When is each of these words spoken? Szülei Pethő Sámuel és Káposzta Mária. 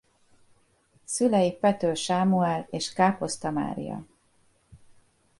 Szülei 1.03 1.51
Pethő 1.55 1.93
Sámuel 1.93 2.67
és 2.69 2.93
Káposzta 2.93 3.49
Mária. 3.51 4.03